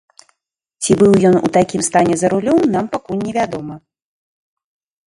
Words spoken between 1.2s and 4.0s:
ён у такім стане за рулём, нам пакуль не вядома.